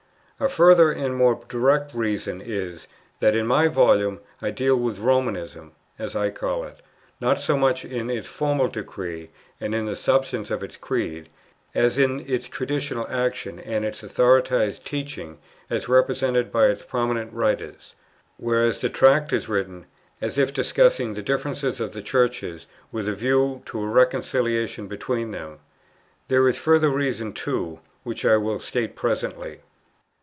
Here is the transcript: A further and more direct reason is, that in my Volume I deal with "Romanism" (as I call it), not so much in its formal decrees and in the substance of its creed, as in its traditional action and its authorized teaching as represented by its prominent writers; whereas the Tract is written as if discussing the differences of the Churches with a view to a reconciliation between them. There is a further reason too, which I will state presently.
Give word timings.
A 0.43 0.49
further 0.49 0.89
and 0.91 1.15
more 1.15 1.39
direct 1.47 1.93
reason 1.93 2.41
is, 2.43 2.87
that 3.19 3.35
in 3.35 3.45
my 3.45 3.67
Volume 3.67 4.19
I 4.41 4.49
deal 4.49 4.75
with 4.75 4.97
"Romanism" 4.97 5.73
(as 5.99 6.15
I 6.15 6.31
call 6.31 6.63
it), 6.63 6.81
not 7.19 7.39
so 7.39 7.55
much 7.55 7.85
in 7.85 8.09
its 8.09 8.27
formal 8.27 8.67
decrees 8.67 9.27
and 9.59 9.75
in 9.75 9.85
the 9.85 9.95
substance 9.95 10.49
of 10.49 10.63
its 10.63 10.77
creed, 10.77 11.29
as 11.75 11.99
in 11.99 12.25
its 12.27 12.49
traditional 12.49 13.05
action 13.07 13.59
and 13.59 13.85
its 13.85 14.03
authorized 14.03 14.83
teaching 14.83 15.37
as 15.69 15.87
represented 15.87 16.51
by 16.51 16.69
its 16.69 16.81
prominent 16.81 17.31
writers; 17.31 17.93
whereas 18.37 18.81
the 18.81 18.89
Tract 18.89 19.31
is 19.31 19.47
written 19.47 19.85
as 20.21 20.39
if 20.39 20.51
discussing 20.55 21.13
the 21.13 21.21
differences 21.21 21.79
of 21.79 21.91
the 21.91 22.01
Churches 22.01 22.65
with 22.91 23.07
a 23.07 23.13
view 23.13 23.61
to 23.67 23.79
a 23.79 23.85
reconciliation 23.85 24.87
between 24.87 25.29
them. 25.29 25.59
There 26.29 26.47
is 26.49 26.57
a 26.57 26.61
further 26.61 26.89
reason 26.89 27.31
too, 27.31 27.79
which 28.01 28.25
I 28.25 28.37
will 28.37 28.59
state 28.59 28.95
presently. 28.95 29.59